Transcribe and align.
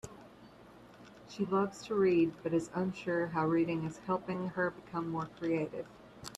She 1.29 1.45
loves 1.45 1.83
to 1.85 1.93
read, 1.93 2.33
but 2.41 2.55
is 2.55 2.71
unsure 2.73 3.27
how 3.27 3.45
reading 3.45 3.85
is 3.85 3.99
helping 4.07 4.47
her 4.47 4.71
become 4.71 5.09
more 5.11 5.29
creative. 5.37 5.85